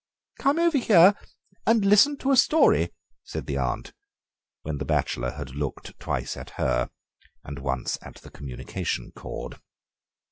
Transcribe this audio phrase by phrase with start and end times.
[0.39, 1.13] "Come over here
[1.67, 2.89] and listen to a story,"
[3.23, 3.93] said the aunt,
[4.63, 6.89] when the bachelor had looked twice at her
[7.43, 9.59] and once at the communication cord.